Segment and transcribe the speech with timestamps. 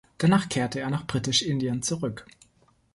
[0.17, 2.25] Danach kehrte er nach Britisch-Indien zurück.